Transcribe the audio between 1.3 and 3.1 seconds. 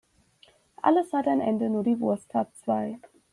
Ende, nur die Wurst hat zwei.